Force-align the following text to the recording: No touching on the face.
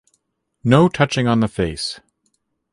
No 0.63 0.89
touching 0.89 1.27
on 1.27 1.41
the 1.41 1.47
face. 1.47 1.99